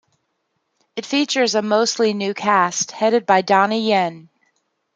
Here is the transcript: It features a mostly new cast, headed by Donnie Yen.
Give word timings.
It 0.95 1.05
features 1.05 1.53
a 1.53 1.61
mostly 1.61 2.15
new 2.15 2.33
cast, 2.33 2.89
headed 2.89 3.27
by 3.27 3.41
Donnie 3.41 3.87
Yen. 3.89 4.29